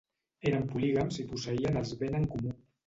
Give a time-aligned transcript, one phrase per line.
[0.51, 2.61] Eren polígams i posseïen els ben en comú.